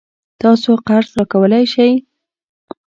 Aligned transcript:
تاسو 0.41 0.69
قرض 0.87 1.09
راکولای 1.17 1.65
شئ؟ 1.73 1.91